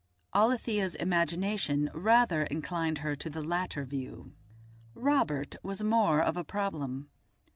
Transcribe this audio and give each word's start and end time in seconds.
Alethia's 0.33 0.95
imagination 0.95 1.91
rather 1.93 2.45
inclined 2.45 2.97
her 2.97 3.15
to 3.15 3.29
the 3.29 3.43
latter 3.43 3.85
view. 3.85 4.33
Robert 4.95 5.55
was 5.61 5.83
more 5.83 6.23
of 6.23 6.35
a 6.35 6.43
problem. 6.43 7.11